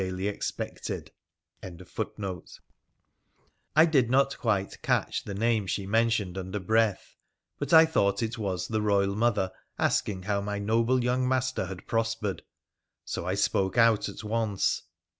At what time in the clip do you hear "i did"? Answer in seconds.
3.75-4.09